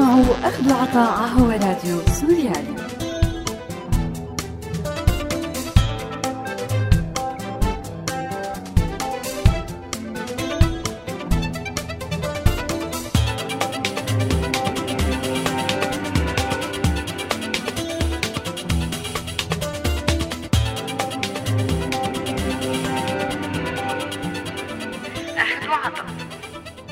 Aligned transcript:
تسمعوا 0.00 0.48
أخذ 0.48 0.72
عطاء 0.72 1.28
هو 1.28 1.50
راديو 1.50 2.00
سوريالي. 2.20 2.76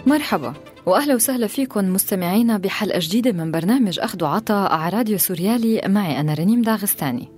مرحبا. 0.06 0.67
وأهلا 0.88 1.14
وسهلا 1.14 1.46
فيكم 1.46 1.92
مستمعينا 1.92 2.58
بحلقة 2.58 2.98
جديدة 3.02 3.32
من 3.32 3.50
برنامج 3.50 3.98
أخذ 4.00 4.24
وعطاء 4.24 4.72
على 4.72 4.96
راديو 4.96 5.18
سوريالي. 5.18 5.80
معي 5.86 6.20
أنا 6.20 6.34
رنيم 6.34 6.62
داغستاني. 6.62 7.28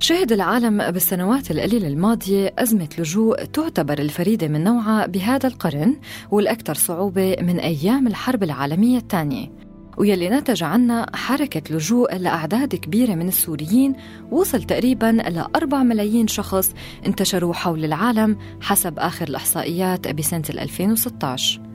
شهد 0.00 0.32
العالم 0.32 0.90
بالسنوات 0.90 1.50
القليلة 1.50 1.88
الماضية 1.88 2.54
أزمة 2.58 2.88
لجوء 2.98 3.44
تعتبر 3.44 3.98
الفريدة 3.98 4.48
من 4.48 4.64
نوعها 4.64 5.06
بهذا 5.06 5.46
القرن 5.46 5.96
والأكثر 6.30 6.74
صعوبة 6.74 7.36
من 7.40 7.58
أيام 7.58 8.06
الحرب 8.06 8.42
العالمية 8.42 8.98
الثانية. 8.98 9.52
ويلي 9.98 10.30
نتج 10.30 10.62
عنها 10.62 11.16
حركة 11.16 11.74
لجوء 11.74 12.16
لأعداد 12.16 12.74
كبيرة 12.74 13.14
من 13.14 13.28
السوريين 13.28 13.94
وصل 14.30 14.62
تقريبا 14.62 15.12
ل 15.12 15.44
4 15.56 15.82
ملايين 15.82 16.26
شخص 16.26 16.74
انتشروا 17.06 17.54
حول 17.54 17.84
العالم 17.84 18.38
حسب 18.60 18.98
آخر 18.98 19.28
الإحصائيات 19.28 20.08
بسنة 20.08 20.44
2016 20.50 21.67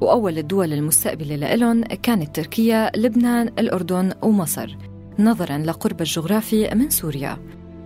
وأول 0.00 0.38
الدول 0.38 0.72
المستقبلة 0.72 1.36
لإلهم 1.36 1.82
كانت 1.82 2.36
تركيا، 2.36 2.90
لبنان، 2.96 3.46
الأردن 3.58 4.12
ومصر 4.22 4.76
نظراً 5.18 5.58
لقرب 5.58 6.00
الجغرافي 6.00 6.74
من 6.74 6.90
سوريا. 6.90 7.38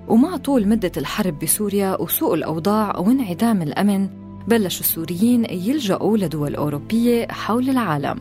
ومع 0.08 0.36
طول 0.36 0.68
مدة 0.68 0.92
الحرب 0.96 1.38
بسوريا 1.38 2.00
وسوء 2.00 2.34
الأوضاع 2.34 2.98
وانعدام 2.98 3.62
الأمن 3.62 4.08
بلشوا 4.48 4.80
السوريين 4.80 5.44
يلجأوا 5.44 6.18
لدول 6.18 6.54
أوروبية 6.54 7.26
حول 7.30 7.70
العالم. 7.70 8.18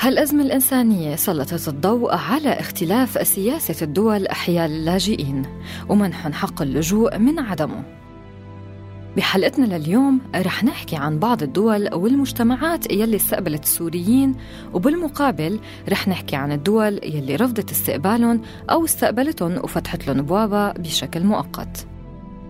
هالأزمة 0.00 0.42
الإنسانية 0.42 1.16
سلطت 1.16 1.68
الضوء 1.68 2.14
على 2.14 2.48
اختلاف 2.48 3.26
سياسة 3.26 3.84
الدول 3.84 4.28
حيال 4.28 4.70
اللاجئين 4.70 5.42
ومنحهم 5.88 6.32
حق 6.32 6.62
اللجوء 6.62 7.18
من 7.18 7.38
عدمه. 7.38 7.84
بحلقتنا 9.16 9.78
لليوم 9.78 10.20
رح 10.36 10.64
نحكي 10.64 10.96
عن 10.96 11.18
بعض 11.18 11.42
الدول 11.42 11.94
والمجتمعات 11.94 12.92
يلي 12.92 13.16
استقبلت 13.16 13.62
السوريين 13.62 14.34
وبالمقابل 14.72 15.60
رح 15.88 16.08
نحكي 16.08 16.36
عن 16.36 16.52
الدول 16.52 17.00
يلي 17.02 17.36
رفضت 17.36 17.70
استقبالهم 17.70 18.40
أو 18.70 18.84
استقبلتهم 18.84 19.56
وفتحت 19.56 20.06
لهم 20.06 20.22
بوابة 20.22 20.72
بشكل 20.72 21.24
مؤقت. 21.24 21.86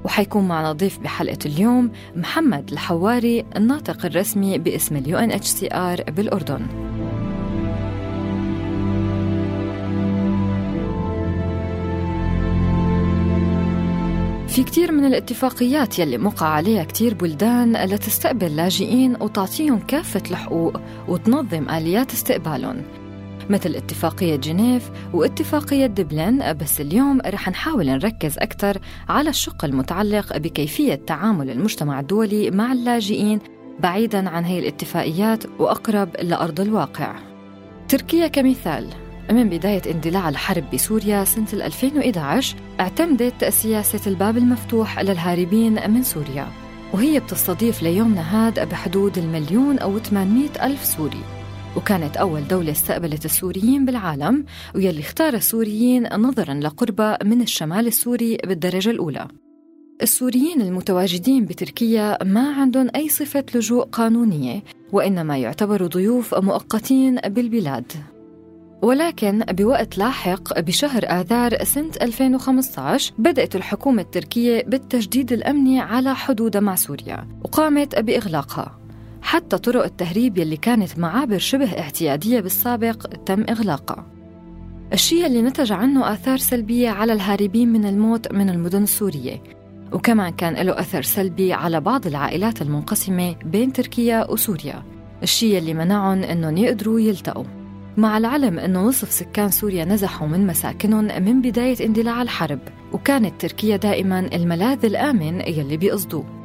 وحيكون 0.04 0.48
معنا 0.48 0.72
ضيف 0.72 0.98
بحلقة 0.98 1.38
اليوم 1.46 1.90
محمد 2.16 2.72
الحواري 2.72 3.44
الناطق 3.56 4.06
الرسمي 4.06 4.58
باسم 4.58 4.96
ال 4.96 5.18
UNHCR 5.18 6.02
بالأردن. 6.10 6.66
في 14.50 14.62
كتير 14.62 14.92
من 14.92 15.04
الاتفاقيات 15.04 15.98
يلي 15.98 16.18
موقع 16.18 16.46
عليها 16.46 16.84
كتير 16.84 17.14
بلدان 17.14 17.76
لتستقبل 17.76 18.56
لاجئين 18.56 19.16
وتعطيهم 19.20 19.78
كافة 19.78 20.22
الحقوق 20.30 20.80
وتنظم 21.08 21.68
آليات 21.68 22.12
استقبالهم. 22.12 22.82
مثل 23.50 23.74
اتفاقية 23.74 24.36
جنيف 24.36 24.90
واتفاقية 25.14 25.86
دبلن 25.86 26.52
بس 26.52 26.80
اليوم 26.80 27.20
رح 27.26 27.48
نحاول 27.48 27.86
نركز 27.86 28.38
أكثر 28.38 28.78
على 29.08 29.30
الشق 29.30 29.64
المتعلق 29.64 30.36
بكيفية 30.36 30.94
تعامل 30.94 31.50
المجتمع 31.50 32.00
الدولي 32.00 32.50
مع 32.50 32.72
اللاجئين 32.72 33.38
بعيدا 33.80 34.28
عن 34.28 34.44
هي 34.44 34.58
الاتفاقيات 34.58 35.44
وأقرب 35.58 36.08
لأرض 36.22 36.60
الواقع. 36.60 37.16
تركيا 37.88 38.26
كمثال. 38.26 38.86
من 39.30 39.48
بداية 39.48 39.82
اندلاع 39.90 40.28
الحرب 40.28 40.64
بسوريا 40.74 41.24
سنة 41.24 41.46
2011 41.52 42.56
اعتمدت 42.80 43.44
سياسة 43.44 44.10
الباب 44.10 44.36
المفتوح 44.36 45.00
للهاربين 45.00 45.90
من 45.90 46.02
سوريا 46.02 46.48
وهي 46.94 47.20
بتستضيف 47.20 47.82
ليومنا 47.82 48.48
هذا 48.48 48.64
بحدود 48.64 49.18
المليون 49.18 49.78
أو 49.78 49.98
800 49.98 50.48
ألف 50.62 50.84
سوري. 50.84 51.22
وكانت 51.76 52.16
أول 52.16 52.48
دولة 52.48 52.72
استقبلت 52.72 53.24
السوريين 53.24 53.84
بالعالم 53.84 54.44
ويلي 54.74 55.00
اختار 55.00 55.34
السوريين 55.34 56.08
نظرا 56.16 56.54
لقربها 56.54 57.18
من 57.24 57.42
الشمال 57.42 57.86
السوري 57.86 58.36
بالدرجة 58.44 58.90
الأولى. 58.90 59.28
السوريين 60.02 60.60
المتواجدين 60.60 61.44
بتركيا 61.44 62.24
ما 62.24 62.52
عندهم 62.52 62.88
أي 62.96 63.08
صفة 63.08 63.44
لجوء 63.54 63.84
قانونية 63.84 64.62
وإنما 64.92 65.38
يعتبروا 65.38 65.88
ضيوف 65.88 66.34
مؤقتين 66.34 67.16
بالبلاد. 67.16 67.92
ولكن 68.82 69.44
بوقت 69.50 69.98
لاحق 69.98 70.60
بشهر 70.60 71.04
آذار 71.04 71.64
سنة 71.64 71.90
2015 72.02 73.12
بدأت 73.18 73.56
الحكومة 73.56 74.02
التركية 74.02 74.64
بالتجديد 74.66 75.32
الأمني 75.32 75.80
على 75.80 76.14
حدودها 76.14 76.60
مع 76.60 76.74
سوريا 76.74 77.28
وقامت 77.44 77.98
بإغلاقها. 77.98 78.78
حتى 79.22 79.58
طرق 79.58 79.84
التهريب 79.84 80.38
يلي 80.38 80.56
كانت 80.56 80.98
معابر 80.98 81.38
شبه 81.38 81.78
اعتيادية 81.78 82.40
بالسابق 82.40 83.06
تم 83.06 83.44
إغلاقها. 83.48 84.06
الشيء 84.92 85.26
اللي 85.26 85.42
نتج 85.42 85.72
عنه 85.72 86.12
آثار 86.12 86.36
سلبية 86.36 86.90
على 86.90 87.12
الهاربين 87.12 87.68
من 87.68 87.84
الموت 87.84 88.32
من 88.32 88.50
المدن 88.50 88.82
السورية. 88.82 89.42
وكمان 89.92 90.32
كان 90.32 90.54
له 90.54 90.80
أثر 90.80 91.02
سلبي 91.02 91.52
على 91.52 91.80
بعض 91.80 92.06
العائلات 92.06 92.62
المنقسمة 92.62 93.34
بين 93.44 93.72
تركيا 93.72 94.30
وسوريا. 94.30 94.82
الشيء 95.22 95.58
اللي 95.58 95.74
منعهم 95.74 96.22
أنهم 96.22 96.56
يقدروا 96.56 97.00
يلتقوا. 97.00 97.59
مع 97.96 98.18
العلم 98.18 98.58
أنه 98.58 98.80
نصف 98.80 99.12
سكان 99.12 99.50
سوريا 99.50 99.84
نزحوا 99.84 100.28
من 100.28 100.46
مساكنهم 100.46 101.04
من 101.04 101.42
بداية 101.42 101.86
اندلاع 101.86 102.22
الحرب 102.22 102.58
وكانت 102.92 103.40
تركيا 103.40 103.76
دائما 103.76 104.20
الملاذ 104.32 104.84
الآمن 104.84 105.40
يلي 105.40 105.76
بيقصدوه. 105.76 106.40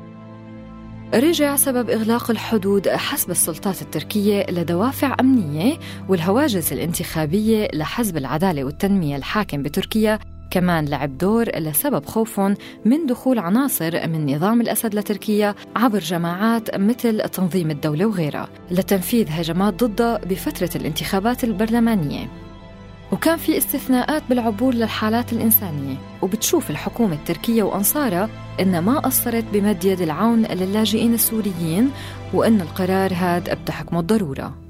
رجع 1.14 1.56
سبب 1.56 1.90
إغلاق 1.90 2.32
الحدود 2.32 2.90
حسب 2.90 3.32
السلطات 3.32 3.82
التركية 3.82 4.46
لدوافع 4.50 5.16
أمنية 5.20 5.78
والهواجس 6.10 6.74
الانتخابية 6.74 7.68
لحزب 7.74 8.18
العدالة 8.18 8.64
والتنمية 8.64 9.16
الحاكم 9.16 9.64
بتركيا 9.64 10.20
كمان 10.52 10.86
لعب 10.86 11.18
دور 11.18 11.50
لسبب 11.60 12.06
خوفهم 12.06 12.56
من 12.86 13.06
دخول 13.06 13.40
عناصر 13.40 14.08
من 14.08 14.36
نظام 14.36 14.62
الأسد 14.62 14.96
لتركيا 14.96 15.56
عبر 15.76 16.00
جماعات 16.00 16.76
مثل 16.76 17.30
تنظيم 17.30 17.72
الدولة 17.72 18.06
وغيرها 18.06 18.48
لتنفيذ 18.72 19.28
هجمات 19.30 19.84
ضدها 19.84 20.18
بفترة 20.18 20.70
الانتخابات 20.76 21.44
البرلمانية. 21.44 22.30
وكان 23.12 23.38
في 23.38 23.58
استثناءات 23.58 24.24
بالعبور 24.30 24.74
للحالات 24.74 25.34
الإنسانية 25.34 25.96
وبتشوف 26.22 26.70
الحكومة 26.70 27.14
التركية 27.14 27.64
وأنصارها 27.64 28.30
إن 28.60 28.80
ما 28.80 29.00
قصرت 29.00 29.46
بمد 29.54 29.86
يد 29.86 30.02
العون 30.02 30.46
للاجئين 30.46 31.14
السوريين 31.14 31.92
وإن 32.34 32.62
القرار 32.62 33.14
هاد 33.14 33.60
بتحكمه 33.62 34.00
الضرورة. 34.00 34.65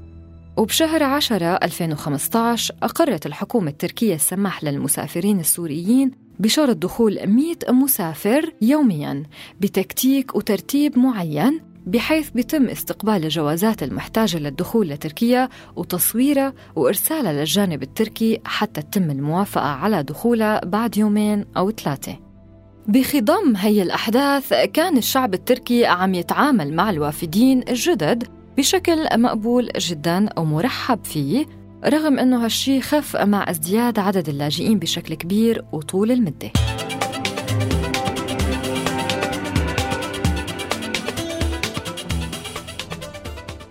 وبشهر 0.56 1.02
10 1.02 1.46
2015 1.46 2.74
أقرت 2.82 3.26
الحكومة 3.26 3.70
التركية 3.70 4.14
السماح 4.14 4.64
للمسافرين 4.64 5.40
السوريين 5.40 6.10
بشرط 6.38 6.76
دخول 6.76 7.26
100 7.26 7.56
مسافر 7.68 8.52
يوميا 8.62 9.22
بتكتيك 9.60 10.34
وترتيب 10.36 10.98
معين 10.98 11.60
بحيث 11.86 12.30
بيتم 12.30 12.66
استقبال 12.66 13.24
الجوازات 13.24 13.82
المحتاجة 13.82 14.38
للدخول 14.38 14.88
لتركيا 14.88 15.48
وتصويرها 15.76 16.52
وإرسالها 16.76 17.32
للجانب 17.32 17.82
التركي 17.82 18.40
حتى 18.44 18.82
تتم 18.82 19.10
الموافقة 19.10 19.66
على 19.68 20.02
دخولها 20.02 20.60
بعد 20.64 20.96
يومين 20.96 21.44
أو 21.56 21.70
ثلاثة. 21.70 22.18
بخضم 22.88 23.56
هي 23.56 23.82
الأحداث 23.82 24.54
كان 24.72 24.96
الشعب 24.96 25.34
التركي 25.34 25.86
عم 25.86 26.14
يتعامل 26.14 26.74
مع 26.74 26.90
الوافدين 26.90 27.62
الجدد 27.68 28.24
بشكل 28.56 29.20
مقبول 29.20 29.68
جدا 29.78 30.28
ومرحب 30.38 31.04
فيه 31.04 31.46
رغم 31.84 32.18
أنه 32.18 32.44
هالشي 32.44 32.80
خف 32.80 33.16
مع 33.16 33.50
ازدياد 33.50 33.98
عدد 33.98 34.28
اللاجئين 34.28 34.78
بشكل 34.78 35.14
كبير 35.14 35.64
وطول 35.72 36.10
المدة. 36.10 36.50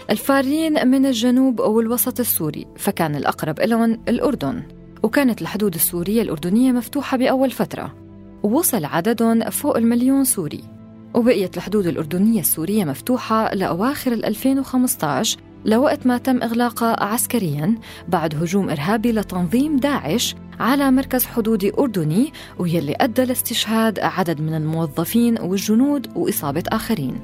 الفارين 0.10 0.88
من 0.88 1.06
الجنوب 1.06 1.60
والوسط 1.60 2.20
السوري 2.20 2.68
فكان 2.78 3.16
الأقرب 3.16 3.60
لهم 3.60 4.02
الأردن 4.08 4.64
وكانت 5.04 5.42
الحدود 5.42 5.76
السورية 5.76 6.22
الأردنية 6.22 6.72
مفتوحة 6.72 7.18
بأول 7.18 7.52
فترة. 7.52 7.96
ووصل 8.44 8.86
عددهم 8.86 9.50
فوق 9.50 9.78
المليون 9.78 10.24
سوري. 10.24 10.75
وبقيت 11.16 11.58
الحدود 11.58 11.88
الأردنية 11.88 12.40
السورية 12.40 12.84
مفتوحة 12.84 13.54
لأواخر 13.54 14.14
2015 14.14 15.38
لوقت 15.66 16.08
ما 16.08 16.18
تم 16.18 16.44
إغلاقها 16.44 17.04
عسكريا 17.04 17.76
بعد 18.08 18.36
هجوم 18.36 18.70
إرهابي 18.70 19.12
لتنظيم 19.12 19.78
داعش 19.78 20.36
على 20.60 20.92
مركز 20.92 21.26
حدودي 21.26 21.72
أردني 21.80 22.34
ويلي 22.60 22.96
أدى 23.00 23.26
لاستشهاد 23.26 24.00
عدد 24.00 24.42
من 24.42 24.54
الموظفين 24.54 25.42
والجنود 25.42 26.08
وإصابة 26.16 26.64
آخرين. 26.68 27.20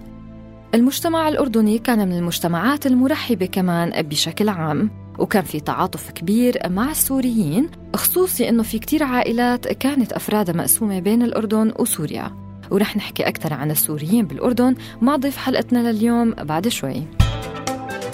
المجتمع 0.75 1.29
الأردني 1.29 1.79
كان 1.79 2.07
من 2.07 2.17
المجتمعات 2.17 2.87
المرحبة 2.87 3.45
كمان 3.45 4.01
بشكل 4.01 4.49
عام 4.49 4.91
وكان 5.19 5.44
في 5.44 5.59
تعاطف 5.59 6.11
كبير 6.11 6.57
مع 6.69 6.91
السوريين 6.91 7.69
خصوصي 7.95 8.49
أنه 8.49 8.63
في 8.63 8.79
كتير 8.79 9.03
عائلات 9.03 9.67
كانت 9.67 10.13
أفرادها 10.13 10.55
مقسومة 10.55 10.99
بين 10.99 11.23
الأردن 11.23 11.73
وسوريا. 11.79 12.50
ورح 12.71 12.97
نحكي 12.97 13.27
أكثر 13.27 13.53
عن 13.53 13.71
السوريين 13.71 14.25
بالأردن 14.25 14.75
مع 15.01 15.15
ضيف 15.15 15.38
حلقتنا 15.38 15.91
لليوم 15.91 16.31
بعد 16.31 16.68
شوي. 16.68 17.03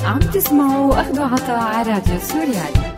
عم 0.04 0.20
تسمعوا 0.20 1.02
أخذوا 1.02 1.26
عطاء 1.26 1.60
على 1.60 1.92
راديو 1.92 2.20
سوريالي 2.20 2.98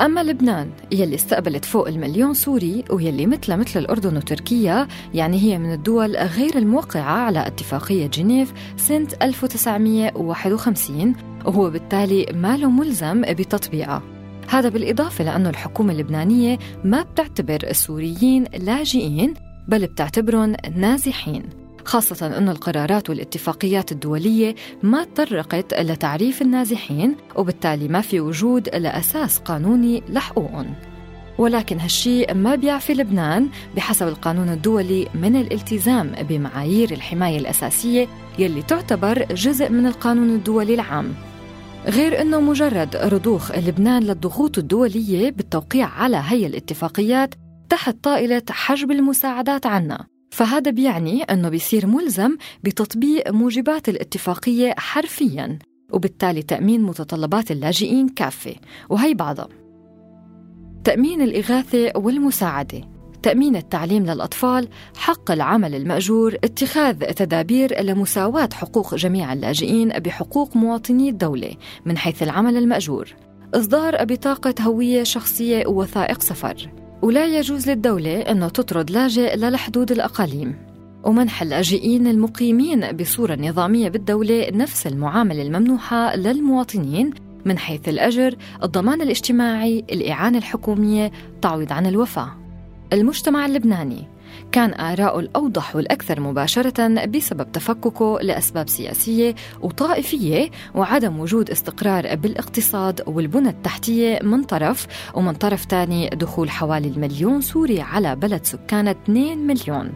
أما 0.00 0.22
لبنان 0.22 0.70
يلي 0.92 1.14
استقبلت 1.14 1.64
فوق 1.64 1.88
المليون 1.88 2.34
سوري 2.34 2.84
ويلي 2.90 3.26
مثل 3.26 3.56
مثل 3.56 3.80
الأردن 3.80 4.16
وتركيا 4.16 4.88
يعني 5.14 5.40
هي 5.40 5.58
من 5.58 5.72
الدول 5.72 6.16
غير 6.16 6.58
الموقعة 6.58 7.02
على 7.02 7.46
اتفاقية 7.46 8.06
جنيف 8.06 8.52
سنة 8.76 9.08
1951 9.22 11.14
وهو 11.44 11.70
بالتالي 11.70 12.26
ما 12.34 12.56
له 12.56 12.70
ملزم 12.70 13.22
بتطبيقها 13.22 14.11
هذا 14.52 14.68
بالإضافة 14.68 15.24
لأنه 15.24 15.50
الحكومة 15.50 15.92
اللبنانية 15.92 16.58
ما 16.84 17.02
بتعتبر 17.02 17.58
السوريين 17.70 18.44
لاجئين 18.44 19.34
بل 19.68 19.86
بتعتبرهم 19.86 20.56
نازحين 20.76 21.42
خاصة 21.84 22.26
أن 22.38 22.48
القرارات 22.48 23.10
والاتفاقيات 23.10 23.92
الدولية 23.92 24.54
ما 24.82 25.04
تطرقت 25.04 25.74
لتعريف 25.74 26.42
النازحين 26.42 27.16
وبالتالي 27.36 27.88
ما 27.88 28.00
في 28.00 28.20
وجود 28.20 28.68
لأساس 28.68 29.38
قانوني 29.38 30.02
لحقوقهم. 30.08 30.74
ولكن 31.38 31.80
هالشي 31.80 32.24
ما 32.34 32.54
بيعفي 32.54 32.94
لبنان 32.94 33.48
بحسب 33.76 34.08
القانون 34.08 34.48
الدولي 34.48 35.08
من 35.14 35.36
الالتزام 35.36 36.12
بمعايير 36.28 36.90
الحماية 36.90 37.38
الأساسية 37.38 38.08
يلي 38.38 38.62
تعتبر 38.62 39.24
جزء 39.34 39.70
من 39.70 39.86
القانون 39.86 40.30
الدولي 40.30 40.74
العام. 40.74 41.14
غير 41.86 42.20
أنه 42.20 42.40
مجرد 42.40 42.96
رضوخ 42.96 43.52
لبنان 43.58 44.02
للضغوط 44.02 44.58
الدولية 44.58 45.30
بالتوقيع 45.30 45.86
على 45.86 46.22
هي 46.24 46.46
الاتفاقيات 46.46 47.34
تحت 47.68 47.96
طائلة 48.02 48.42
حجب 48.50 48.90
المساعدات 48.90 49.66
عنا. 49.66 50.06
فهذا 50.30 50.70
بيعني 50.70 51.22
أنه 51.22 51.48
بيصير 51.48 51.86
ملزم 51.86 52.36
بتطبيق 52.64 53.30
موجبات 53.30 53.88
الاتفاقية 53.88 54.74
حرفياً 54.78 55.58
وبالتالي 55.92 56.42
تأمين 56.42 56.82
متطلبات 56.82 57.50
اللاجئين 57.50 58.08
كافة. 58.08 58.54
وهي 58.88 59.14
بعضها. 59.14 59.48
تأمين 60.84 61.22
الإغاثة 61.22 61.92
والمساعدة. 61.96 62.91
تأمين 63.22 63.56
التعليم 63.56 64.06
للأطفال، 64.06 64.68
حق 64.96 65.30
العمل 65.30 65.74
المأجور، 65.74 66.34
اتخاذ 66.44 66.96
تدابير 66.96 67.82
لمساواة 67.82 68.48
حقوق 68.52 68.94
جميع 68.94 69.32
اللاجئين 69.32 69.88
بحقوق 69.88 70.56
مواطني 70.56 71.08
الدولة 71.08 71.50
من 71.86 71.98
حيث 71.98 72.22
العمل 72.22 72.56
المأجور، 72.56 73.14
إصدار 73.54 74.04
بطاقة 74.04 74.54
هوية 74.60 75.02
شخصية 75.02 75.66
ووثائق 75.66 76.20
سفر، 76.20 76.70
ولا 77.02 77.38
يجوز 77.38 77.70
للدولة 77.70 78.20
أنه 78.20 78.48
تطرد 78.48 78.90
لاجئ 78.90 79.36
للحدود 79.36 79.92
الأقاليم. 79.92 80.56
ومنح 81.04 81.42
اللاجئين 81.42 82.06
المقيمين 82.06 82.92
بصورة 82.92 83.34
نظامية 83.34 83.88
بالدولة 83.88 84.50
نفس 84.52 84.86
المعاملة 84.86 85.42
الممنوحة 85.42 86.16
للمواطنين 86.16 87.10
من 87.44 87.58
حيث 87.58 87.88
الأجر، 87.88 88.36
الضمان 88.62 89.00
الاجتماعي، 89.00 89.84
الإعانة 89.92 90.38
الحكومية، 90.38 91.12
تعويض 91.42 91.72
عن 91.72 91.86
الوفاة. 91.86 92.41
المجتمع 92.92 93.46
اللبناني. 93.46 94.08
كان 94.52 94.74
آراءه 94.74 95.20
الأوضح 95.20 95.76
والأكثر 95.76 96.20
مباشرة 96.20 97.06
بسبب 97.06 97.52
تفككه 97.52 98.18
لأسباب 98.22 98.68
سياسية 98.68 99.34
وطائفية 99.60 100.50
وعدم 100.74 101.20
وجود 101.20 101.50
استقرار 101.50 102.14
بالاقتصاد 102.14 103.02
والبنى 103.06 103.48
التحتية 103.48 104.18
من 104.22 104.42
طرف 104.42 104.86
ومن 105.14 105.32
طرف 105.32 105.64
ثاني 105.64 106.08
دخول 106.08 106.50
حوالي 106.50 106.88
المليون 106.88 107.40
سوري 107.40 107.80
على 107.80 108.16
بلد 108.16 108.44
سكانه 108.44 108.90
2 108.90 109.38
مليون. 109.38 109.92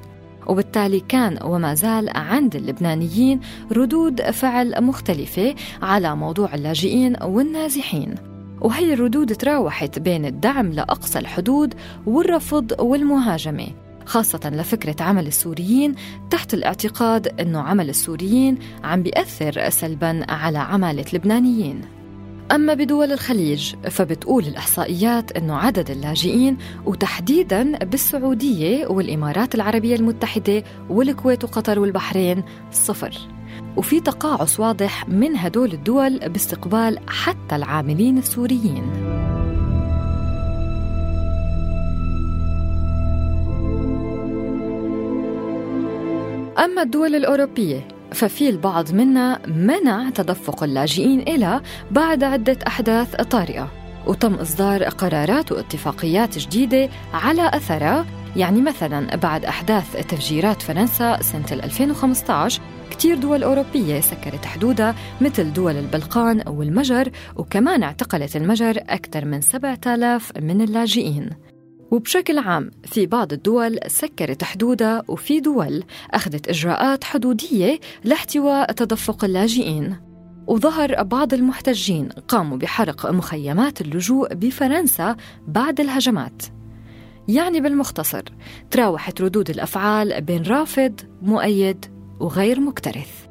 وبالتالي 0.46 1.00
كان 1.00 1.38
وما 1.44 1.74
زال 1.74 2.08
عند 2.16 2.56
اللبنانيين 2.56 3.40
ردود 3.72 4.22
فعل 4.22 4.84
مختلفة 4.84 5.54
على 5.82 6.16
موضوع 6.16 6.54
اللاجئين 6.54 7.16
والنازحين. 7.22 8.35
وهي 8.66 8.92
الردود 8.92 9.36
تراوحت 9.36 9.98
بين 9.98 10.26
الدعم 10.26 10.72
لأقصى 10.72 11.18
الحدود 11.18 11.74
والرفض 12.06 12.72
والمهاجمة 12.80 13.66
خاصة 14.06 14.50
لفكرة 14.50 14.96
عمل 15.00 15.26
السوريين 15.26 15.94
تحت 16.30 16.54
الاعتقاد 16.54 17.40
أنه 17.40 17.60
عمل 17.60 17.88
السوريين 17.88 18.58
عم 18.84 19.02
بيأثر 19.02 19.70
سلبا 19.70 20.26
على 20.28 20.58
عمالة 20.58 21.04
اللبنانيين 21.12 21.80
أما 22.52 22.74
بدول 22.74 23.12
الخليج 23.12 23.74
فبتقول 23.90 24.44
الإحصائيات 24.44 25.32
أنه 25.32 25.56
عدد 25.56 25.90
اللاجئين 25.90 26.56
وتحديدا 26.86 27.78
بالسعودية 27.84 28.86
والإمارات 28.86 29.54
العربية 29.54 29.96
المتحدة 29.96 30.62
والكويت 30.90 31.44
وقطر 31.44 31.78
والبحرين 31.78 32.42
صفر. 32.72 33.35
وفي 33.76 34.00
تقاعس 34.00 34.60
واضح 34.60 35.08
من 35.08 35.36
هدول 35.36 35.72
الدول 35.72 36.18
باستقبال 36.18 36.98
حتى 37.08 37.56
العاملين 37.56 38.18
السوريين. 38.18 38.92
أما 46.58 46.82
الدول 46.82 47.14
الأوروبية 47.14 47.88
ففي 48.12 48.48
البعض 48.48 48.92
منا 48.92 49.46
منع 49.46 50.10
تدفق 50.10 50.62
اللاجئين 50.62 51.20
إلى 51.20 51.60
بعد 51.90 52.24
عدة 52.24 52.58
أحداث 52.66 53.14
طارئة 53.14 53.68
وتم 54.06 54.34
إصدار 54.34 54.84
قرارات 54.84 55.52
واتفاقيات 55.52 56.38
جديدة 56.38 56.88
على 57.14 57.50
أثرها 57.54 58.06
يعني 58.36 58.60
مثلا 58.60 59.16
بعد 59.16 59.44
أحداث 59.44 60.06
تفجيرات 60.06 60.62
فرنسا 60.62 61.22
سنة 61.22 61.52
2015 61.52 62.62
كتير 62.96 63.18
دول 63.18 63.42
أوروبية 63.42 64.00
سكرت 64.00 64.44
حدودها 64.44 64.94
مثل 65.20 65.52
دول 65.52 65.76
البلقان 65.76 66.42
والمجر 66.48 67.10
وكمان 67.36 67.82
اعتقلت 67.82 68.36
المجر 68.36 68.76
أكثر 68.88 69.24
من 69.24 69.40
7000 69.40 70.32
من 70.40 70.60
اللاجئين. 70.60 71.30
وبشكل 71.90 72.38
عام 72.38 72.70
في 72.84 73.06
بعض 73.06 73.32
الدول 73.32 73.78
سكرت 73.86 74.44
حدودها 74.44 75.02
وفي 75.08 75.40
دول 75.40 75.84
أخذت 76.10 76.48
إجراءات 76.48 77.04
حدودية 77.04 77.80
لاحتواء 78.04 78.72
تدفق 78.72 79.24
اللاجئين. 79.24 79.96
وظهر 80.46 81.02
بعض 81.02 81.34
المحتجين 81.34 82.08
قاموا 82.08 82.56
بحرق 82.56 83.10
مخيمات 83.10 83.80
اللجوء 83.80 84.34
بفرنسا 84.34 85.16
بعد 85.48 85.80
الهجمات. 85.80 86.42
يعني 87.28 87.60
بالمختصر 87.60 88.22
تراوحت 88.70 89.20
ردود 89.20 89.50
الأفعال 89.50 90.20
بين 90.20 90.42
رافض 90.42 91.00
مؤيد 91.22 91.95
وغير 92.20 92.60
مكترث 92.60 93.26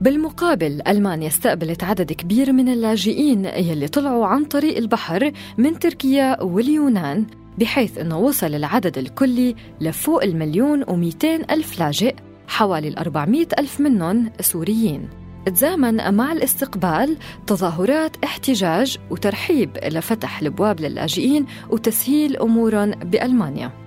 بالمقابل 0.00 0.82
ألمانيا 0.88 1.28
استقبلت 1.28 1.84
عدد 1.84 2.12
كبير 2.12 2.52
من 2.52 2.68
اللاجئين 2.68 3.44
يلي 3.44 3.88
طلعوا 3.88 4.26
عن 4.26 4.44
طريق 4.44 4.76
البحر 4.76 5.32
من 5.58 5.78
تركيا 5.78 6.42
واليونان 6.42 7.26
بحيث 7.58 7.98
أنه 7.98 8.18
وصل 8.18 8.54
العدد 8.54 8.98
الكلي 8.98 9.54
لفوق 9.80 10.22
المليون 10.22 10.84
ومئتين 10.88 11.40
ألف 11.50 11.80
لاجئ 11.80 12.14
حوالي 12.48 12.88
الأربعمائة 12.88 13.48
ألف 13.58 13.80
منهم 13.80 14.30
سوريين 14.40 15.08
تزامن 15.46 16.14
مع 16.14 16.32
الاستقبال 16.32 17.16
تظاهرات 17.46 18.16
احتجاج 18.24 18.98
وترحيب 19.10 19.70
لفتح 19.84 20.40
الأبواب 20.40 20.80
للاجئين 20.80 21.46
وتسهيل 21.70 22.36
أمورهم 22.36 22.90
بألمانيا. 22.90 23.81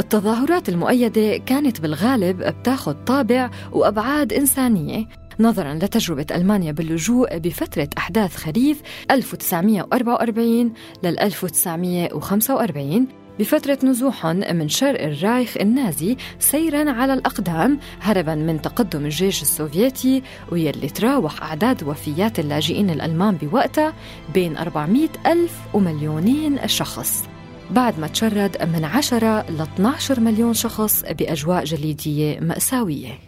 التظاهرات 0.00 0.68
المؤيدة 0.68 1.36
كانت 1.36 1.80
بالغالب 1.80 2.42
بتاخذ 2.42 2.92
طابع 2.92 3.50
وأبعاد 3.72 4.32
إنسانية. 4.32 5.06
نظرا 5.40 5.74
لتجربة 5.74 6.26
ألمانيا 6.30 6.72
باللجوء 6.72 7.38
بفترة 7.38 7.88
أحداث 7.98 8.36
خريف 8.36 8.82
1944 9.10 10.72
لل 11.02 11.18
1945 11.18 13.06
بفترة 13.38 13.78
نزوحهم 13.84 14.36
من 14.36 14.68
شرق 14.68 15.02
الرايخ 15.02 15.56
النازي 15.60 16.16
سيرا 16.38 16.90
على 16.90 17.14
الأقدام 17.14 17.78
هربا 18.00 18.34
من 18.34 18.62
تقدم 18.62 19.04
الجيش 19.04 19.42
السوفيتي 19.42 20.22
ويلي 20.52 20.88
تراوح 20.88 21.42
أعداد 21.42 21.82
وفيات 21.82 22.38
اللاجئين 22.38 22.90
الألمان 22.90 23.36
بوقتها 23.36 23.92
بين 24.34 24.56
400 24.56 25.08
ألف 25.26 25.58
ومليونين 25.74 26.68
شخص. 26.68 27.33
بعد 27.70 27.98
ما 27.98 28.06
تشرد 28.06 28.56
من 28.62 28.84
10 28.84 29.40
ل 29.40 29.60
12 29.60 30.20
مليون 30.20 30.54
شخص 30.54 31.04
بأجواء 31.10 31.64
جليدية 31.64 32.40
مأساوية. 32.40 33.18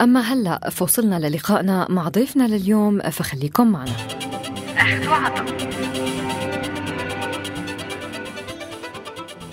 أما 0.00 0.20
هلأ 0.20 0.70
فوصلنا 0.70 1.28
للقائنا 1.28 1.86
مع 1.90 2.08
ضيفنا 2.08 2.48
لليوم 2.48 3.00
فخليكم 3.00 3.66
معنا. 3.66 3.92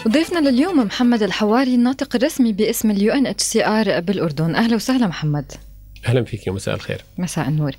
ضيفنا 0.08 0.50
لليوم 0.50 0.80
محمد 0.80 1.24
الحواري 1.24 1.76
الناطق 1.76 2.16
الرسمي 2.16 2.54
باسم 2.54 2.92
ال 2.92 3.14
UNHCR 3.14 4.00
بالأردن. 4.00 4.56
أهلا 4.56 4.76
وسهلا 4.76 5.08
محمد. 5.08 5.52
أهلا 6.08 6.24
فيك 6.24 6.50
مساء 6.50 6.76
الخير. 6.76 7.02
مساء 7.18 7.48
النور. 7.48 7.72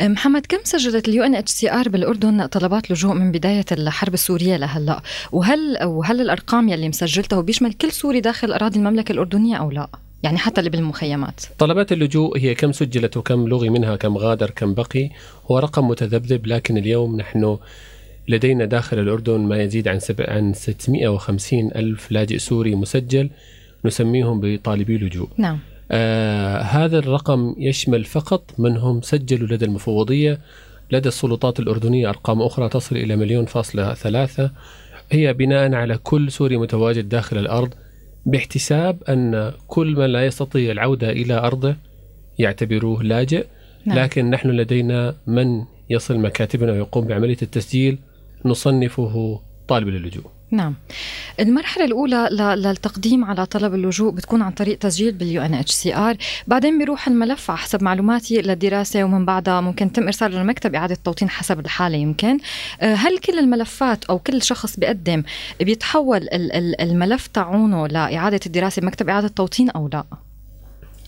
محمد 0.00 0.46
كم 0.46 0.58
سجلت 0.64 1.08
ال 1.08 1.22
UNHCR 1.22 1.88
بالأردن 1.88 2.46
طلبات 2.46 2.90
لجوء 2.90 3.14
من 3.14 3.32
بداية 3.32 3.64
الحرب 3.72 4.14
السورية 4.14 4.56
لهلا؟ 4.56 5.02
وهل 5.32 5.78
وهل 5.84 6.20
الأرقام 6.20 6.68
يلي 6.68 6.88
مسجلتها 6.88 7.40
بيشمل 7.40 7.72
كل 7.72 7.92
سوري 7.92 8.20
داخل 8.20 8.52
أراضي 8.52 8.78
المملكة 8.78 9.12
الأردنية 9.12 9.56
أو 9.56 9.70
لا؟ 9.70 9.88
يعني 10.22 10.38
حتى 10.38 10.60
اللي 10.60 10.70
بالمخيمات. 10.70 11.40
طلبات 11.58 11.92
اللجوء 11.92 12.38
هي 12.38 12.54
كم 12.54 12.72
سجلت 12.72 13.16
وكم 13.16 13.48
لغي 13.48 13.70
منها 13.70 13.96
كم 13.96 14.18
غادر 14.18 14.50
كم 14.50 14.74
بقي 14.74 15.10
هو 15.50 15.58
رقم 15.58 15.88
متذبذب 15.88 16.46
لكن 16.46 16.76
اليوم 16.78 17.16
نحن 17.16 17.58
لدينا 18.28 18.64
داخل 18.64 18.98
الأردن 18.98 19.40
ما 19.40 19.62
يزيد 19.62 19.88
عن 19.88 19.98
سبع 19.98 20.24
عن 20.28 20.52
650 20.52 21.70
ألف 21.76 22.12
لاجئ 22.12 22.38
سوري 22.38 22.74
مسجل 22.74 23.30
نسميهم 23.84 24.40
بطالبي 24.40 24.98
لجوء. 24.98 25.28
نعم. 25.36 25.58
آه 25.90 26.58
هذا 26.58 26.98
الرقم 26.98 27.54
يشمل 27.58 28.04
فقط 28.04 28.54
من 28.58 28.76
هم 28.76 29.00
سجلوا 29.02 29.48
لدى 29.48 29.64
المفوضية 29.64 30.38
لدى 30.90 31.08
السلطات 31.08 31.60
الأردنية 31.60 32.08
أرقام 32.08 32.42
أخرى 32.42 32.68
تصل 32.68 32.96
إلى 32.96 33.16
مليون 33.16 33.44
فاصلة 33.44 33.94
ثلاثة. 33.94 34.50
هي 35.10 35.32
بناء 35.32 35.74
على 35.74 35.98
كل 35.98 36.32
سوري 36.32 36.56
متواجد 36.56 37.08
داخل 37.08 37.38
الأرض 37.38 37.74
باحتساب 38.26 39.02
أن 39.08 39.52
كل 39.66 39.96
من 39.96 40.06
لا 40.06 40.26
يستطيع 40.26 40.72
العودة 40.72 41.10
إلى 41.10 41.34
أرضه 41.34 41.76
يعتبروه 42.38 43.02
لاجئ. 43.02 43.46
نعم. 43.84 43.98
لكن 43.98 44.30
نحن 44.30 44.48
لدينا 44.48 45.16
من 45.26 45.64
يصل 45.90 46.18
مكاتبنا 46.18 46.72
ويقوم 46.72 47.06
بعملية 47.06 47.36
التسجيل 47.42 47.98
نصنفه 48.44 49.40
طالب 49.68 49.88
للجوء. 49.88 50.37
نعم 50.50 50.74
المرحلة 51.40 51.84
الأولى 51.84 52.28
للتقديم 52.56 53.24
على 53.24 53.46
طلب 53.46 53.74
اللجوء 53.74 54.12
بتكون 54.12 54.42
عن 54.42 54.52
طريق 54.52 54.78
تسجيل 54.78 55.12
بال 55.12 55.42
UNHCR، 55.42 56.16
بعدين 56.46 56.78
بيروح 56.78 57.08
الملف 57.08 57.50
على 57.50 57.58
حسب 57.58 57.82
معلوماتي 57.82 58.42
للدراسة 58.42 59.04
ومن 59.04 59.24
بعدها 59.24 59.60
ممكن 59.60 59.92
تم 59.92 60.02
إرساله 60.02 60.38
للمكتب 60.38 60.74
إعادة 60.74 60.96
توطين 61.04 61.30
حسب 61.30 61.60
الحالة 61.60 61.96
يمكن. 61.96 62.38
آه، 62.80 62.94
هل 62.94 63.18
كل 63.18 63.38
الملفات 63.38 64.04
أو 64.04 64.18
كل 64.18 64.42
شخص 64.42 64.76
بيقدم 64.76 65.22
بيتحول 65.60 66.28
الملف 66.80 67.26
تاعونه 67.26 67.86
لإعادة 67.86 68.40
الدراسة 68.46 68.82
بمكتب 68.82 69.08
إعادة 69.08 69.28
توطين 69.28 69.70
أو 69.70 69.88
لا؟ 69.92 70.04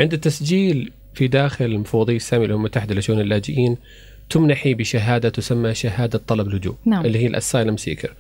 عند 0.00 0.12
التسجيل 0.12 0.92
في 1.14 1.28
داخل 1.28 1.64
المفوضية 1.64 2.16
السامية 2.16 2.47
الأمم 2.47 2.61
المتحدة 2.61 2.94
لشؤون 2.94 3.20
اللاجئين 3.20 3.76
تمنحي 4.30 4.75
بشهادة 4.75 5.28
تسمى 5.28 5.75
شهادة 5.75 6.20
طلب 6.26 6.49
لجوء 6.49 6.75
نعم. 6.85 7.06
اللي 7.06 7.18
هي 7.18 7.26
الأسايلم 7.26 7.76
سيكر 7.76 8.14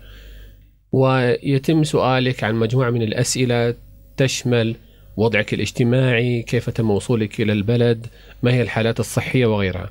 ويتم 0.92 1.84
سؤالك 1.84 2.44
عن 2.44 2.54
مجموعة 2.54 2.90
من 2.90 3.02
الأسئلة 3.02 3.74
تشمل 4.16 4.76
وضعك 5.16 5.54
الاجتماعي 5.54 6.42
كيف 6.42 6.70
تم 6.70 6.90
وصولك 6.90 7.40
إلى 7.40 7.52
البلد 7.52 8.06
ما 8.42 8.52
هي 8.52 8.62
الحالات 8.62 9.00
الصحية 9.00 9.46
وغيرها. 9.46 9.90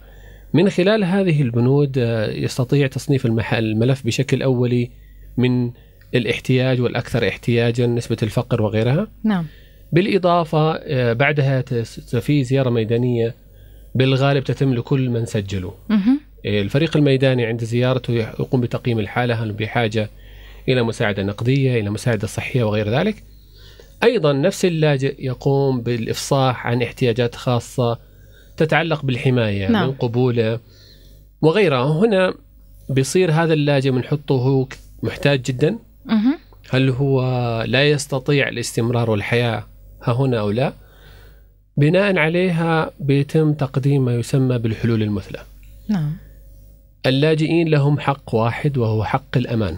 من 0.53 0.69
خلال 0.69 1.03
هذه 1.03 1.41
البنود 1.41 1.97
آه، 1.97 2.31
يستطيع 2.31 2.87
تصنيف 2.87 3.25
الملف 3.53 4.05
بشكل 4.05 4.41
أولي 4.43 4.89
من 5.37 5.71
الاحتياج 6.15 6.81
والأكثر 6.81 7.27
احتياجا 7.27 7.87
نسبة 7.87 8.17
الفقر 8.23 8.61
وغيرها. 8.61 9.07
نعم. 9.23 9.45
بالإضافة 9.91 10.71
آه، 10.73 11.13
بعدها 11.13 11.61
في 12.19 12.43
زيارة 12.43 12.69
ميدانية. 12.69 13.35
بالغالب 13.95 14.43
تتم 14.43 14.73
لكل 14.73 15.09
من 15.09 15.25
سجلوا. 15.25 15.71
إيه، 16.45 16.61
الفريق 16.61 16.97
الميداني 16.97 17.45
عند 17.45 17.63
زيارته 17.63 18.13
يقوم 18.13 18.61
بتقييم 18.61 18.99
الحالة 18.99 19.43
هل 19.43 19.51
بحاجة 19.51 20.09
إلى 20.67 20.83
مساعدة 20.83 21.23
نقدية 21.23 21.79
إلى 21.79 21.89
مساعدة 21.89 22.27
صحية 22.27 22.63
وغير 22.63 22.89
ذلك. 22.89 23.23
أيضا 24.03 24.33
نفس 24.33 24.65
اللاجئ 24.65 25.15
يقوم 25.25 25.81
بالإفصاح 25.81 26.67
عن 26.67 26.81
احتياجات 26.81 27.35
خاصة 27.35 27.97
تتعلق 28.57 29.05
بالحماية 29.05 29.67
نعم. 29.67 29.87
من 29.87 29.93
قبوله 29.93 30.59
وغيرها. 31.41 31.91
هنا 31.91 32.33
بيصير 32.89 33.31
هذا 33.31 33.53
اللاجئ 33.53 33.91
بنحطه 33.91 34.35
هو 34.35 34.67
محتاج 35.03 35.41
جدا. 35.41 35.79
هل 36.69 36.89
هو 36.89 37.21
لا 37.67 37.89
يستطيع 37.89 38.47
الاستمرار 38.47 39.11
والحياة 39.11 39.63
ها 40.03 40.13
هنا 40.13 40.39
أو 40.39 40.51
لا؟ 40.51 40.73
بناء 41.77 42.17
عليها 42.17 42.91
بيتم 42.99 43.53
تقديم 43.53 44.05
ما 44.05 44.15
يسمى 44.15 44.57
بالحلول 44.57 45.03
المثلى. 45.03 45.39
نعم. 45.89 46.17
اللاجئين 47.05 47.67
لهم 47.67 47.99
حق 47.99 48.35
واحد 48.35 48.77
وهو 48.77 49.03
حق 49.03 49.37
الأمان. 49.37 49.77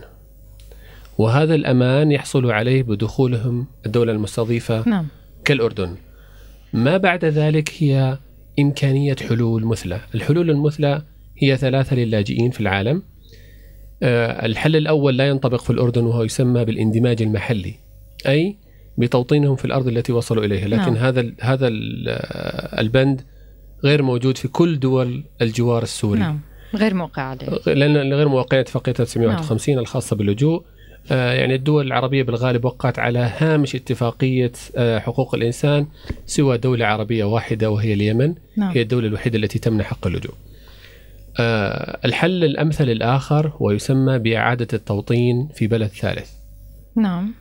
وهذا 1.18 1.56
الأمان 1.56 2.12
يحصل 2.12 2.52
عليه 2.52 2.84
بدخولهم 2.84 3.68
الدولة 3.86 4.12
المستضيفة 4.12 4.90
نعم. 4.90 5.08
كالأردن. 5.46 5.96
ما 6.74 6.98
بعد 6.98 7.26
ذلك 7.26 7.72
هي 7.80 8.18
إمكانية 8.60 9.16
حلول 9.30 9.66
مثلى. 9.66 10.00
الحلول 10.16 10.50
المثلى 10.50 11.02
هي 11.38 11.58
ثلاثة 11.58 11.96
للاجئين 11.96 12.52
في 12.52 12.60
العالم. 12.60 13.04
آه، 14.04 14.46
الحل 14.46 14.76
الأول 14.76 15.18
لا 15.18 15.28
ينطبق 15.28 15.62
في 15.62 15.70
الأردن 15.70 16.04
وهو 16.04 16.24
يسمى 16.24 16.66
بالاندماج 16.66 17.22
المحلي 17.22 17.74
أي 18.28 18.56
بتوطينهم 18.98 19.56
في 19.56 19.66
الأرض 19.66 19.88
التي 19.88 20.12
وصلوا 20.12 20.46
إليها. 20.46 20.68
لكن 20.68 20.94
نعم. 20.94 20.96
هذا 20.96 21.32
هذا 21.42 21.68
البند 22.80 23.22
غير 23.84 24.04
موجود 24.04 24.38
في 24.38 24.48
كل 24.48 24.80
دول 24.80 25.24
الجوار 25.42 25.84
السوري. 25.84 26.20
نعم. 26.20 26.40
غير 26.76 26.94
موقع 26.94 27.22
عليه. 27.22 27.48
لأن 27.68 28.14
غير 28.14 28.28
موقعه 28.28 28.60
اتفاقيه 28.60 28.94
1951 29.00 29.76
نعم. 29.76 29.82
الخاصة 29.82 30.16
باللجوء. 30.16 30.60
آه 30.60 30.71
يعني 31.10 31.56
الدول 31.56 31.88
العربية 31.88 32.24
بالغالب 32.24 32.66
وقعت 32.66 33.00
على 33.00 33.32
هامش 33.38 33.76
اتفاقية 33.76 34.52
آه 34.78 35.00
حقوق 35.00 35.36
الإنسان 35.36 35.88
سوى 36.26 36.58
دولة 36.58 36.86
عربية 36.86 37.24
واحدة 37.24 37.70
وهي 37.70 37.94
اليمن. 37.94 38.36
نعم. 38.58 38.72
هي 38.72 38.82
الدولة 38.82 39.08
الوحيدة 39.08 39.38
التي 39.38 39.60
تمنح 39.60 39.86
حق 39.86 40.08
اللجوء. 40.08 40.34
آه 41.40 42.00
الحل 42.06 42.44
الأمثل 42.44 42.90
الآخر 42.90 43.54
ويسمى 43.60 44.20
بإعادة 44.20 44.68
التوطين 44.74 45.48
في 45.54 45.68
بلد 45.68 45.90
ثالث. 45.90 46.32
نعم. 46.96 47.34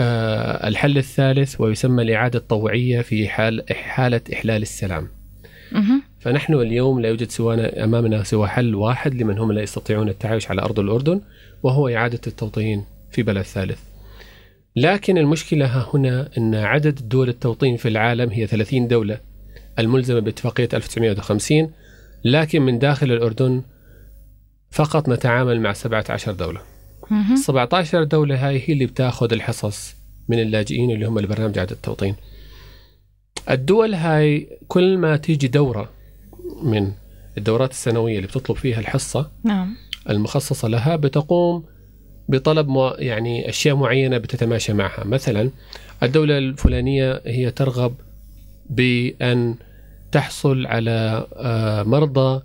آه 0.00 0.68
الحل 0.68 0.98
الثالث 0.98 1.60
ويسمى 1.60 2.02
الإعادة 2.02 2.38
الطوعية 2.38 3.00
في 3.00 3.28
حال 3.28 3.64
حالة 3.70 4.20
إحلال 4.32 4.62
السلام. 4.62 5.08
فنحن 6.20 6.54
اليوم 6.54 7.00
لا 7.00 7.08
يوجد 7.08 7.30
سوانا 7.30 7.84
أمامنا 7.84 8.22
سوى 8.22 8.48
حل 8.48 8.74
واحد 8.74 9.14
لمن 9.14 9.38
هم 9.38 9.52
لا 9.52 9.62
يستطيعون 9.62 10.08
التعايش 10.08 10.50
على 10.50 10.62
أرض 10.62 10.80
الأردن 10.80 11.20
وهو 11.62 11.88
إعادة 11.88 12.20
التوطين. 12.26 12.84
في 13.10 13.22
بلد 13.22 13.42
ثالث. 13.42 13.78
لكن 14.76 15.18
المشكلة 15.18 15.66
ها 15.66 15.90
هنا 15.94 16.30
أن 16.38 16.54
عدد 16.54 17.08
دول 17.08 17.28
التوطين 17.28 17.76
في 17.76 17.88
العالم 17.88 18.30
هي 18.30 18.46
30 18.46 18.88
دولة. 18.88 19.20
الملزمة 19.78 20.20
باتفاقية 20.20 20.68
1950 20.74 21.70
لكن 22.24 22.62
من 22.62 22.78
داخل 22.78 23.12
الأردن 23.12 23.62
فقط 24.70 25.08
نتعامل 25.08 25.60
مع 25.60 25.72
17 25.72 26.32
دولة. 26.32 26.60
17 27.36 28.04
دولة 28.04 28.48
هاي 28.48 28.62
هي 28.66 28.72
اللي 28.72 28.86
بتاخذ 28.86 29.32
الحصص 29.32 29.94
من 30.28 30.40
اللاجئين 30.40 30.90
اللي 30.90 31.06
هم 31.06 31.18
البرنامج 31.18 31.58
إعادة 31.58 31.72
التوطين. 31.72 32.14
الدول 33.50 33.94
هاي 33.94 34.58
كل 34.68 34.98
ما 34.98 35.16
تيجي 35.16 35.48
دورة 35.48 35.90
من 36.62 36.92
الدورات 37.38 37.70
السنوية 37.70 38.16
اللي 38.16 38.26
بتطلب 38.28 38.56
فيها 38.56 38.80
الحصة 38.80 39.30
نعم. 39.44 39.76
المخصصة 40.10 40.68
لها 40.68 40.96
بتقوم 40.96 41.64
بطلب 42.28 42.68
يعني 42.98 43.48
أشياء 43.48 43.76
معينة 43.76 44.18
بتتماشى 44.18 44.72
معها. 44.72 45.04
مثلا 45.04 45.50
الدولة 46.02 46.38
الفلانية 46.38 47.20
هي 47.26 47.50
ترغب 47.50 47.94
بأن 48.70 49.54
تحصل 50.12 50.66
على 50.66 51.26
آه، 51.36 51.82
مرضى 51.82 52.42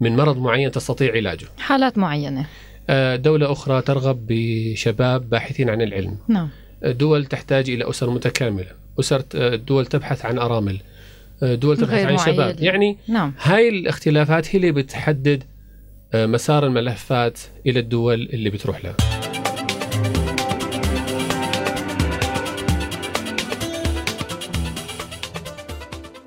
من 0.00 0.16
مرض 0.16 0.38
معين 0.38 0.70
تستطيع 0.70 1.12
علاجه. 1.12 1.46
حالات 1.58 1.98
معينة. 1.98 2.46
آه، 2.90 3.16
دولة 3.16 3.52
أخرى 3.52 3.82
ترغب 3.82 4.26
بشباب 4.28 5.30
باحثين 5.30 5.70
عن 5.70 5.82
العلم. 5.82 6.18
نعم. 6.28 6.48
دول 6.84 7.24
تحتاج 7.26 7.70
إلى 7.70 7.90
أسر 7.90 8.10
متكاملة. 8.10 8.66
أسر 9.00 9.22
آه، 9.34 9.54
دول 9.56 9.86
تبحث 9.86 10.24
عن 10.24 10.38
أرامل. 10.38 10.78
دول 11.42 11.76
تبحث 11.76 12.04
عن 12.04 12.14
معين. 12.14 12.34
شباب 12.34 12.56
يعني 12.60 12.96
نعم. 13.08 13.32
هاي 13.42 13.68
الاختلافات 13.68 14.48
هي 14.48 14.56
اللي 14.56 14.72
بتحدد 14.72 15.44
مسار 16.14 16.66
الملفات 16.66 17.38
إلى 17.66 17.80
الدول 17.80 18.28
اللي 18.32 18.50
بتروح 18.50 18.84
لها 18.84 18.96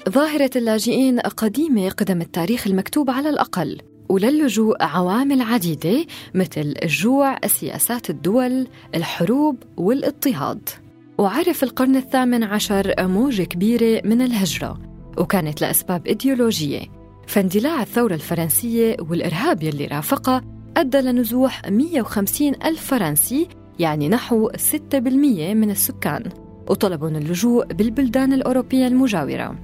ظاهرة 0.09 0.49
اللاجئين 0.55 1.19
قديمة 1.19 1.89
قدم 1.89 2.21
التاريخ 2.21 2.67
المكتوب 2.67 3.09
على 3.09 3.29
الأقل 3.29 3.81
وللجوء 4.09 4.83
عوامل 4.83 5.41
عديدة 5.41 6.05
مثل 6.33 6.73
الجوع، 6.83 7.37
سياسات 7.47 8.09
الدول، 8.09 8.67
الحروب 8.95 9.57
والاضطهاد. 9.77 10.69
وعرف 11.17 11.63
القرن 11.63 11.95
الثامن 11.95 12.43
عشر 12.43 12.93
موجة 12.99 13.43
كبيرة 13.43 14.01
من 14.05 14.21
الهجرة 14.21 14.79
وكانت 15.17 15.61
لأسباب 15.61 16.07
إيديولوجية 16.07 17.00
فاندلاع 17.31 17.81
الثورة 17.81 18.13
الفرنسية 18.13 18.97
والإرهاب 18.99 19.63
يلي 19.63 19.85
رافقها 19.85 20.41
أدى 20.77 20.97
لنزوح 20.97 21.61
150 21.69 22.53
ألف 22.65 22.85
فرنسي 22.85 23.47
يعني 23.79 24.09
نحو 24.09 24.49
6% 24.49 24.55
من 24.95 25.71
السكان 25.71 26.23
وطلبوا 26.69 27.09
اللجوء 27.09 27.65
بالبلدان 27.65 28.33
الأوروبية 28.33 28.87
المجاورة. 28.87 29.55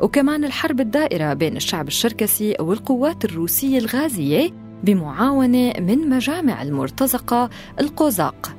وكمان 0.00 0.44
الحرب 0.44 0.80
الدائرة 0.80 1.34
بين 1.34 1.56
الشعب 1.56 1.88
الشركسي 1.88 2.56
والقوات 2.60 3.24
الروسية 3.24 3.78
الغازية 3.78 4.50
بمعاونة 4.84 5.72
من 5.78 6.08
مجامع 6.08 6.62
المرتزقة 6.62 7.50
القوزاق. 7.80 8.56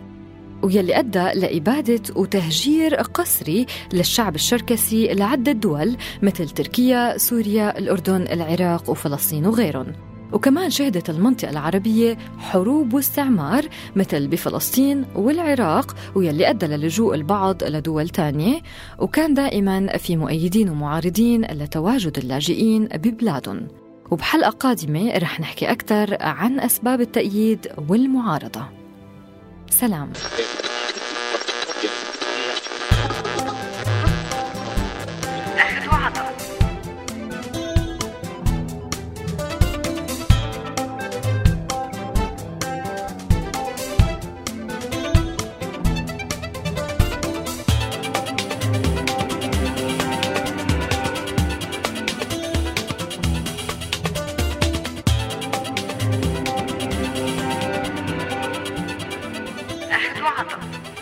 ويلي 0.63 1.00
أدى 1.00 1.39
لإبادة 1.39 2.01
وتهجير 2.15 2.96
قسري 2.96 3.65
للشعب 3.93 4.36
الشركسي 4.36 5.08
لعدة 5.13 5.51
دول 5.51 5.96
مثل 6.22 6.50
تركيا، 6.50 7.17
سوريا، 7.17 7.77
الأردن، 7.77 8.22
العراق 8.22 8.89
وفلسطين 8.89 9.46
وغيرهم. 9.46 9.93
وكمان 10.34 10.70
شهدت 10.70 11.10
المنطقة 11.10 11.50
العربية 11.50 12.17
حروب 12.38 12.93
واستعمار 12.93 13.65
مثل 13.96 14.27
بفلسطين 14.27 15.05
والعراق 15.15 15.96
ويلي 16.15 16.50
أدى 16.50 16.65
للجوء 16.65 17.15
البعض 17.15 17.63
لدول 17.63 18.10
تانية. 18.10 18.62
وكان 19.00 19.34
دائما 19.34 19.98
في 19.98 20.17
مؤيدين 20.17 20.70
ومعارضين 20.70 21.46
لتواجد 21.46 22.17
اللاجئين 22.17 22.86
ببلادهم. 22.86 23.67
وبحلقة 24.12 24.50
قادمة 24.50 25.17
رح 25.17 25.39
نحكي 25.39 25.72
أكثر 25.72 26.17
عن 26.22 26.60
أسباب 26.60 27.01
التأييد 27.01 27.67
والمعارضة. 27.89 28.83
سلام. 29.80 30.10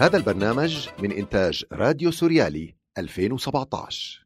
هذا 0.01 0.17
البرنامج 0.17 0.87
من 0.99 1.11
إنتاج 1.11 1.65
راديو 1.71 2.11
سوريالي 2.11 2.75
2017 2.97 4.20